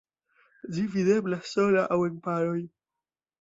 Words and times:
Ĝi 0.77 0.85
videblas 0.95 1.51
sola 1.57 1.85
aŭ 1.97 2.01
en 2.09 2.17
paroj. 2.29 2.57